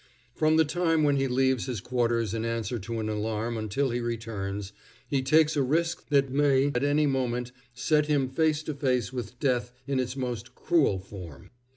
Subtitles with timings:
[0.33, 3.99] From the time when he leaves his quarters in answer to an alarm until he
[4.01, 4.73] returns,
[5.07, 9.39] he takes a risk that may at any moment set him face to face with
[9.39, 11.51] death in its most cruel form.